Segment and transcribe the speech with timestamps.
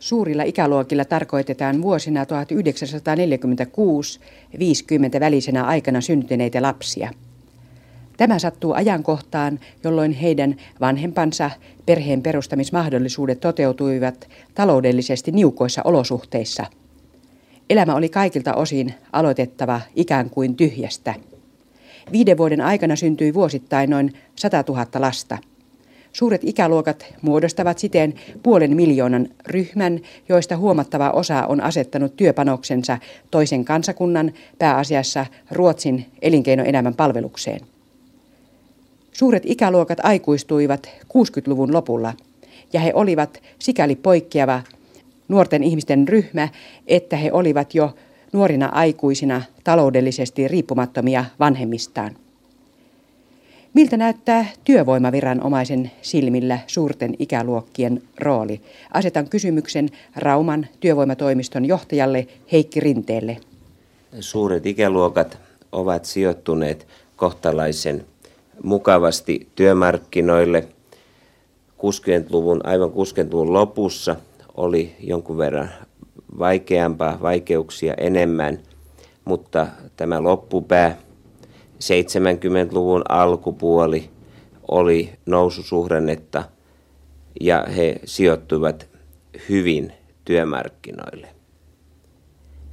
[0.00, 2.28] Suurilla ikäluokilla tarkoitetaan vuosina 1946-50
[5.20, 7.10] välisenä aikana syntyneitä lapsia.
[8.16, 11.50] Tämä sattuu ajankohtaan, jolloin heidän vanhempansa
[11.86, 16.66] perheen perustamismahdollisuudet toteutuivat taloudellisesti niukoissa olosuhteissa.
[17.70, 21.14] Elämä oli kaikilta osin aloitettava ikään kuin tyhjästä.
[22.12, 25.38] Viiden vuoden aikana syntyi vuosittain noin 100 000 lasta–
[26.12, 32.98] Suuret ikäluokat muodostavat siten puolen miljoonan ryhmän, joista huomattava osa on asettanut työpanoksensa
[33.30, 37.60] toisen kansakunnan, pääasiassa Ruotsin elinkeinoelämän palvelukseen.
[39.12, 42.12] Suuret ikäluokat aikuistuivat 60-luvun lopulla,
[42.72, 44.62] ja he olivat sikäli poikkeava
[45.28, 46.48] nuorten ihmisten ryhmä,
[46.86, 47.94] että he olivat jo
[48.32, 52.16] nuorina aikuisina taloudellisesti riippumattomia vanhemmistaan.
[53.74, 58.60] Miltä näyttää työvoimaviranomaisen silmillä suurten ikäluokkien rooli?
[58.94, 63.36] Asetan kysymyksen Rauman työvoimatoimiston johtajalle Heikki Rinteelle.
[64.20, 65.38] Suuret ikäluokat
[65.72, 68.04] ovat sijoittuneet kohtalaisen
[68.62, 70.68] mukavasti työmarkkinoille.
[71.78, 74.16] 60-luvun, aivan 60-luvun lopussa
[74.56, 75.70] oli jonkun verran
[76.38, 78.58] vaikeampaa, vaikeuksia enemmän,
[79.24, 80.96] mutta tämä loppupää
[81.80, 84.10] 70-luvun alkupuoli
[84.68, 86.44] oli noususuhdannetta
[87.40, 88.88] ja he sijoittuivat
[89.48, 89.92] hyvin
[90.24, 91.28] työmarkkinoille.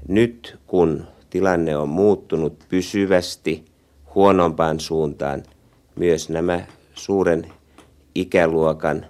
[0.07, 3.65] Nyt kun tilanne on muuttunut pysyvästi
[4.15, 5.43] huonompaan suuntaan,
[5.95, 7.51] myös nämä suuren
[8.15, 9.05] ikäluokan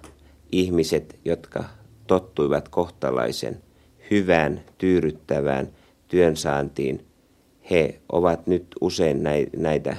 [0.52, 1.64] ihmiset, jotka
[2.06, 3.62] tottuivat kohtalaisen
[4.10, 5.68] hyvään, tyydyttävään
[6.08, 7.07] työnsaantiin,
[7.70, 9.22] he ovat nyt usein
[9.56, 9.96] näitä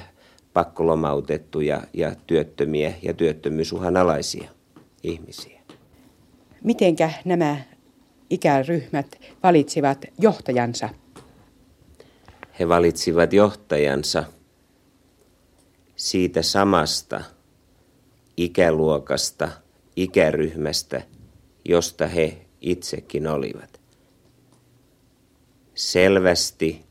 [0.52, 4.50] pakkolomautettuja ja työttömiä ja työttömyysuhan alaisia
[5.02, 5.60] ihmisiä.
[6.64, 7.56] Mitenkä nämä
[8.30, 10.88] ikäryhmät valitsivat johtajansa?
[12.58, 14.24] He valitsivat johtajansa
[15.96, 17.20] siitä samasta
[18.36, 19.48] ikäluokasta,
[19.96, 21.02] ikäryhmästä,
[21.64, 23.80] josta he itsekin olivat.
[25.74, 26.89] Selvästi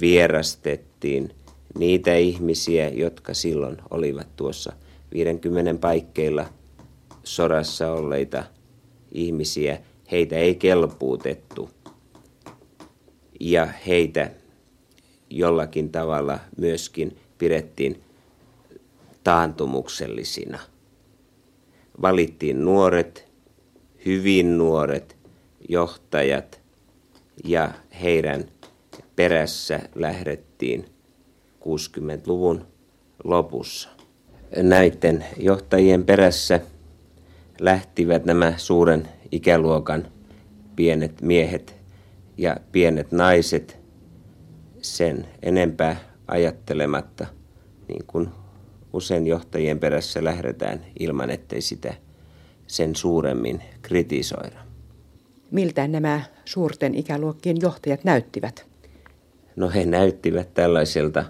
[0.00, 1.30] vierastettiin
[1.78, 4.72] niitä ihmisiä, jotka silloin olivat tuossa
[5.12, 6.46] 50 paikkeilla
[7.24, 8.44] sodassa olleita
[9.12, 9.78] ihmisiä.
[10.10, 11.70] Heitä ei kelpuutettu
[13.40, 14.30] ja heitä
[15.30, 18.02] jollakin tavalla myöskin pidettiin
[19.24, 20.58] taantumuksellisina.
[22.02, 23.28] Valittiin nuoret,
[24.06, 25.16] hyvin nuoret
[25.68, 26.60] johtajat
[27.44, 27.70] ja
[28.02, 28.44] heidän
[29.16, 30.84] perässä lähdettiin
[31.60, 32.66] 60-luvun
[33.24, 33.88] lopussa.
[34.56, 36.60] Näiden johtajien perässä
[37.60, 40.08] lähtivät nämä suuren ikäluokan
[40.76, 41.74] pienet miehet
[42.38, 43.78] ja pienet naiset
[44.82, 45.96] sen enempää
[46.28, 47.26] ajattelematta,
[47.88, 48.28] niin kuin
[48.92, 51.94] usein johtajien perässä lähdetään ilman, ettei sitä
[52.66, 54.58] sen suuremmin kritisoida.
[55.50, 58.73] Miltä nämä suurten ikäluokkien johtajat näyttivät?
[59.56, 61.24] No he näyttivät tällaiselta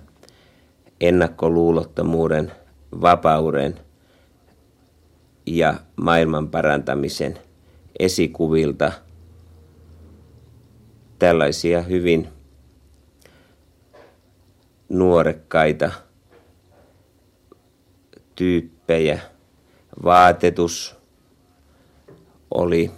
[1.00, 2.52] ennakkoluulottomuuden,
[3.00, 3.80] vapauden
[5.46, 7.38] ja maailman parantamisen
[7.98, 8.92] esikuvilta
[11.18, 12.28] tällaisia hyvin
[14.88, 15.90] nuorekkaita
[18.36, 19.20] tyyppejä.
[20.04, 20.96] Vaatetus
[22.50, 22.90] oli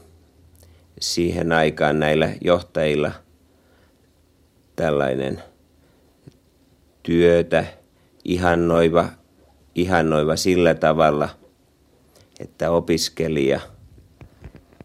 [1.01, 3.13] siihen aikaan näillä johtajilla–
[4.77, 5.43] tällainen
[7.03, 7.65] työtä
[8.25, 9.09] ihannoiva,
[9.75, 11.29] ihannoiva sillä tavalla,
[12.41, 13.61] että opiskelija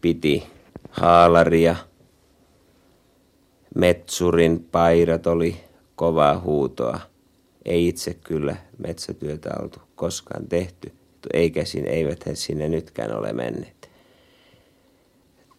[0.01, 0.43] piti
[0.91, 1.75] haalaria,
[3.75, 5.57] metsurin pairat oli
[5.95, 6.99] kovaa huutoa.
[7.65, 10.91] Ei itse kyllä metsätyötä oltu koskaan tehty,
[11.33, 13.89] eikä siinä, eivät he sinne nytkään ole menneet.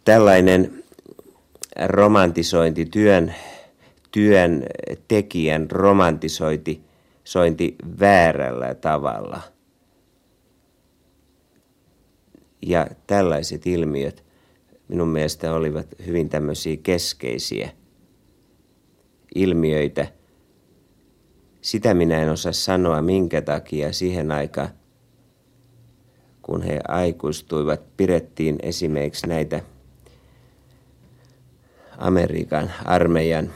[0.04, 0.84] Tällainen
[1.86, 3.34] romantisointi työn
[4.12, 4.62] työn
[5.08, 6.84] tekijän romantisointi
[7.24, 9.40] sointi väärällä tavalla.
[12.62, 14.24] Ja tällaiset ilmiöt
[14.88, 17.70] minun mielestä olivat hyvin tämmöisiä keskeisiä
[19.34, 20.06] ilmiöitä.
[21.60, 24.68] Sitä minä en osaa sanoa, minkä takia siihen aikaan,
[26.42, 29.60] kun he aikuistuivat, pidettiin esimerkiksi näitä
[31.98, 33.52] Amerikan armeijan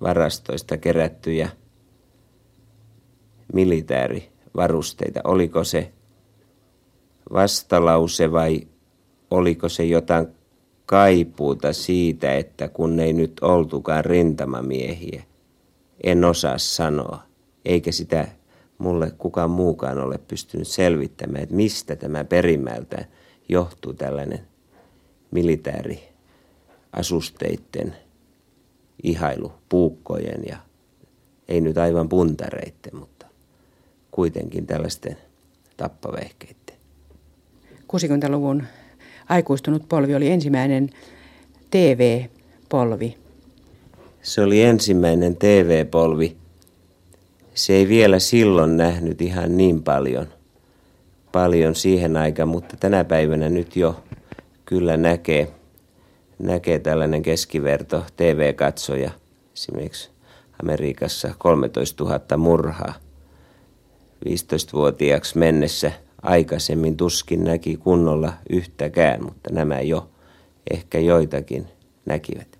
[0.00, 1.48] varastoista kerättyjä
[3.52, 5.20] militaarivarusteita.
[5.24, 5.92] Oliko se
[7.32, 8.60] vastalause vai
[9.30, 10.26] oliko se jotain
[10.86, 15.22] kaipuuta siitä, että kun ei nyt oltukaan rintamamiehiä,
[16.04, 17.22] en osaa sanoa,
[17.64, 18.28] eikä sitä
[18.78, 23.04] mulle kukaan muukaan ole pystynyt selvittämään, että mistä tämä perimmäältä
[23.48, 24.40] johtuu tällainen
[25.30, 26.08] militääri
[26.92, 27.96] asusteitten
[29.06, 30.56] ihailu puukkojen ja
[31.48, 33.26] ei nyt aivan puntareitten, mutta
[34.10, 35.16] kuitenkin tällaisten
[35.76, 36.76] tappavehkeiden.
[37.92, 38.62] 60-luvun
[39.28, 40.90] aikuistunut polvi oli ensimmäinen
[41.70, 43.16] TV-polvi.
[44.22, 46.36] Se oli ensimmäinen TV-polvi.
[47.54, 50.26] Se ei vielä silloin nähnyt ihan niin paljon,
[51.32, 54.04] paljon siihen aikaan, mutta tänä päivänä nyt jo
[54.64, 55.48] kyllä näkee,
[56.38, 59.10] näkee tällainen keskiverto TV-katsoja.
[59.54, 60.10] Esimerkiksi
[60.62, 62.94] Amerikassa 13 000 murhaa
[64.28, 65.92] 15-vuotiaaksi mennessä–
[66.26, 70.10] aikaisemmin tuskin näki kunnolla yhtäkään, mutta nämä jo
[70.70, 71.66] ehkä joitakin
[72.06, 72.58] näkivät.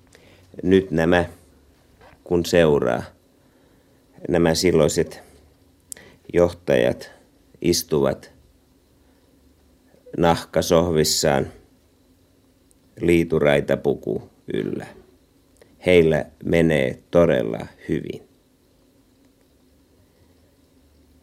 [0.62, 1.24] Nyt nämä,
[2.24, 3.02] kun seuraa,
[4.28, 5.22] nämä silloiset
[6.34, 7.10] johtajat
[7.62, 8.30] istuvat
[10.18, 11.46] nahkasohvissaan
[13.00, 14.22] liituraita puku
[14.54, 14.86] yllä.
[15.86, 18.22] Heillä menee todella hyvin.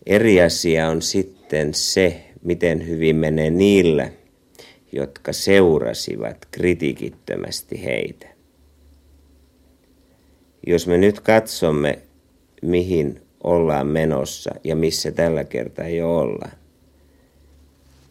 [0.05, 4.09] Eri asia on sitten se, miten hyvin menee niillä,
[4.91, 8.27] jotka seurasivat kritiikittömästi heitä.
[10.67, 11.99] Jos me nyt katsomme,
[12.61, 16.57] mihin ollaan menossa ja missä tällä kertaa jo ollaan,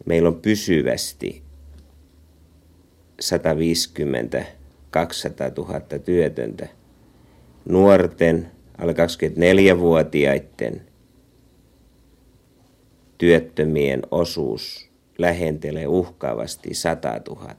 [0.06, 1.42] meillä on pysyvästi
[3.22, 4.44] 150
[4.90, 6.68] 200 000 työtöntä.
[7.68, 10.82] Nuorten, alle 24-vuotiaiden
[13.18, 17.54] työttömien osuus lähentelee uhkaavasti 100 000.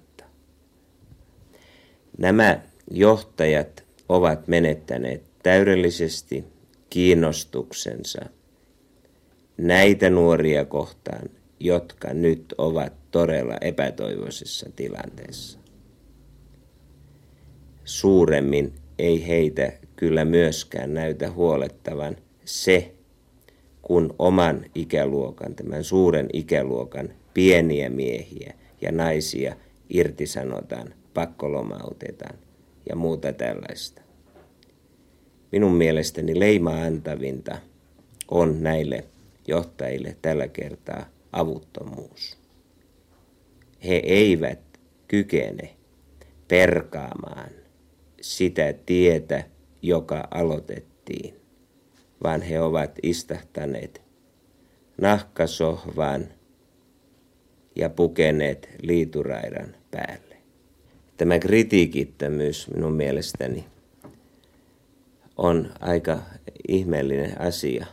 [2.17, 2.61] Nämä
[2.91, 6.43] johtajat ovat menettäneet täydellisesti
[6.89, 8.21] kiinnostuksensa
[9.57, 11.29] näitä nuoria kohtaan,
[11.59, 15.59] jotka nyt ovat todella epätoivoisessa tilanteessa.
[17.85, 22.93] Suuremmin ei heitä kyllä myöskään näytä huolettavan se,
[23.81, 29.55] kun oman ikäluokan, tämän suuren ikäluokan pieniä miehiä ja naisia
[29.89, 32.35] irtisanotaan, pakkolomautetaan
[32.89, 34.01] ja muuta tällaista.
[35.51, 37.57] Minun mielestäni leima antavinta
[38.31, 39.05] on näille
[39.47, 42.37] johtajille tällä kertaa avuttomuus.
[43.85, 44.59] He eivät
[45.07, 45.75] kykene
[46.47, 47.49] perkaamaan
[48.21, 49.43] sitä tietä,
[49.81, 51.43] joka aloitettiin
[52.23, 54.01] vaan he ovat istahtaneet
[55.01, 56.27] nahkasohvaan
[57.75, 60.37] ja pukeneet liituraidan päälle.
[61.17, 63.65] Tämä kritiikittömyys minun mielestäni
[65.37, 66.19] on aika
[66.67, 67.85] ihmeellinen asia.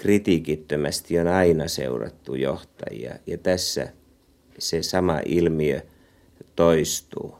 [0.00, 3.88] Kritiikittömästi on aina seurattu johtajia ja tässä
[4.58, 5.80] se sama ilmiö
[6.56, 7.34] toistuu.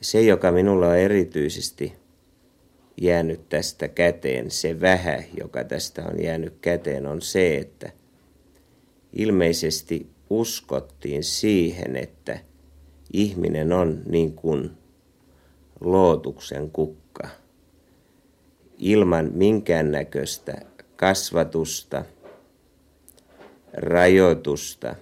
[0.00, 1.92] Se, joka minulla on erityisesti
[3.00, 7.92] jäänyt tästä käteen, se vähä, joka tästä on jäänyt käteen, on se, että
[9.12, 12.38] ilmeisesti uskottiin siihen, että
[13.12, 14.70] ihminen on niin kuin
[15.80, 17.28] lootuksen kukka,
[18.78, 20.71] ilman minkäännäköistä
[21.02, 22.04] kasvatusta,
[23.72, 24.94] rajoitusta,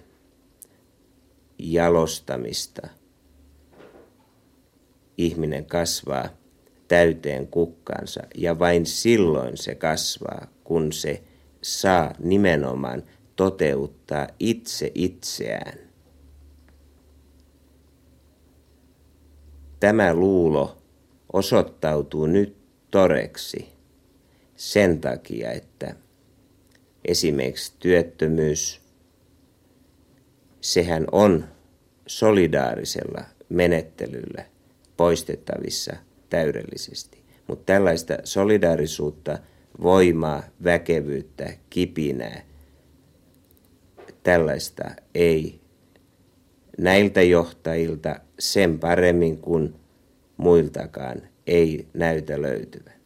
[1.58, 2.88] jalostamista.
[5.18, 6.28] Ihminen kasvaa
[6.88, 11.22] täyteen kukkaansa ja vain silloin se kasvaa, kun se
[11.62, 13.02] saa nimenomaan
[13.36, 15.78] toteuttaa itse itseään.
[19.80, 20.76] Tämä luulo
[21.32, 22.56] osoittautuu nyt
[22.90, 23.79] toreksi
[24.60, 25.94] sen takia, että
[27.04, 28.80] esimerkiksi työttömyys,
[30.60, 31.44] sehän on
[32.06, 34.44] solidaarisella menettelyllä
[34.96, 35.96] poistettavissa–
[36.30, 37.18] täydellisesti.
[37.46, 39.38] Mutta tällaista solidaarisuutta,
[39.82, 42.42] voimaa, väkevyyttä, kipinää,
[44.22, 45.60] tällaista ei
[46.78, 49.74] näiltä johtajilta sen paremmin kuin
[50.36, 52.99] muiltakaan ei näytä löytyvän.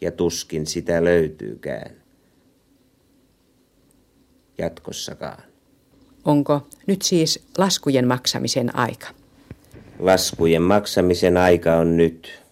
[0.00, 1.90] Ja tuskin sitä löytyykään
[4.58, 5.42] jatkossakaan.
[6.24, 9.06] Onko nyt siis laskujen maksamisen aika?
[9.98, 12.42] Laskujen maksamisen aika on nyt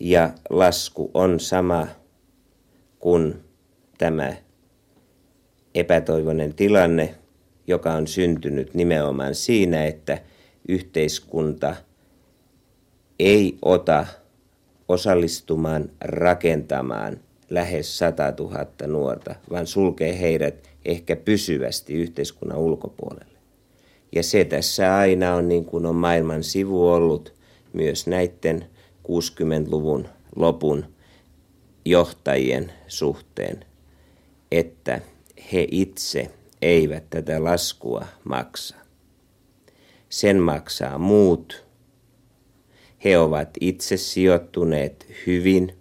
[0.00, 1.86] ja lasku on sama
[2.98, 3.34] kuin
[3.98, 4.32] tämä
[5.74, 7.14] epätoivoinen tilanne,
[7.66, 10.18] joka on syntynyt nimenomaan siinä, että
[10.68, 11.76] yhteiskunta
[13.18, 14.06] ei ota
[14.88, 23.38] osallistumaan rakentamaan lähes 100 000 nuorta, vaan sulkee heidät ehkä pysyvästi yhteiskunnan ulkopuolelle.
[24.12, 27.34] Ja se tässä aina on niin kuin on maailman sivu ollut
[27.72, 28.66] myös näiden
[29.08, 30.84] 60-luvun lopun
[31.84, 33.64] johtajien suhteen,
[34.52, 35.00] että
[35.52, 36.30] he itse
[36.62, 38.76] eivät tätä laskua maksa.
[40.08, 41.64] Sen maksaa muut.
[43.04, 45.78] He ovat itse sijoittuneet hyvin.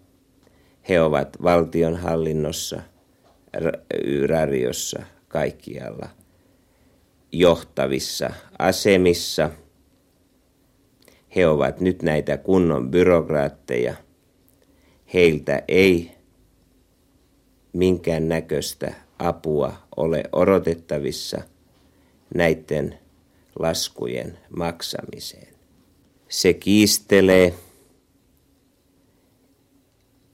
[0.89, 2.81] He ovat valtionhallinnossa,
[4.27, 6.09] radiossa, kaikkialla
[7.31, 9.49] johtavissa asemissa.
[11.35, 13.95] He ovat nyt näitä kunnon byrokraatteja.
[15.13, 16.11] Heiltä ei
[17.73, 21.41] minkään näköistä apua ole odotettavissa
[22.35, 22.99] näiden
[23.59, 25.52] laskujen maksamiseen.
[26.33, 27.53] Se kiistelee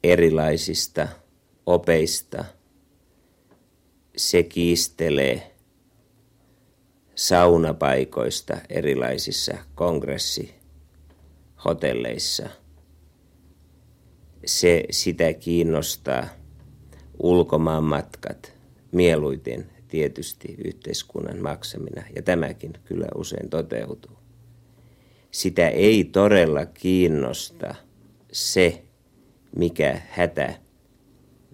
[0.03, 1.07] erilaisista
[1.65, 2.45] opeista.
[4.17, 5.51] Se kiistelee
[7.15, 12.49] saunapaikoista erilaisissa kongressihotelleissa.
[14.45, 16.27] Se sitä kiinnostaa
[17.19, 18.53] ulkomaan matkat,
[18.91, 24.18] mieluiten tietysti yhteiskunnan maksamina, ja tämäkin kyllä usein toteutuu.
[25.31, 27.75] Sitä ei todella kiinnosta
[28.31, 28.83] se,
[29.55, 30.53] mikä hätä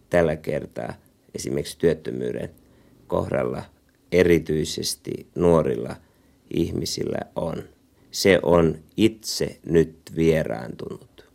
[0.10, 0.94] tällä kertaa
[1.36, 2.50] esimerkiksi työttömyyden
[3.08, 3.64] kohdalla
[4.12, 5.96] erityisesti nuorilla
[6.54, 7.64] ihmisillä on.
[8.12, 11.26] Se on itse nyt vieraantunut.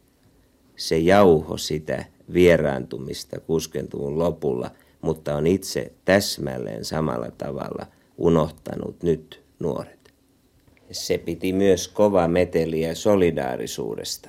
[0.76, 4.70] Se jauho sitä vieraantumista 60-luvun lopulla,
[5.02, 7.86] mutta on itse täsmälleen samalla tavalla
[8.18, 9.99] unohtanut nyt nuoret.
[10.92, 14.28] Se piti myös kova meteliä solidaarisuudesta.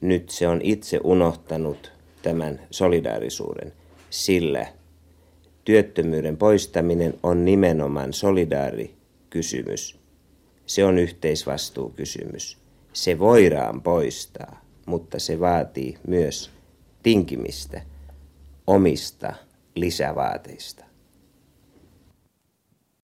[0.00, 3.72] Nyt se on itse unohtanut tämän solidaarisuuden,
[4.10, 4.66] sillä
[5.64, 9.98] työttömyyden poistaminen on nimenomaan solidaarikysymys.
[10.66, 12.58] Se on yhteisvastuukysymys.
[12.92, 16.50] Se voidaan poistaa mutta se vaatii myös
[17.02, 17.82] tinkimistä
[18.66, 19.32] omista
[19.74, 20.84] lisävaateista.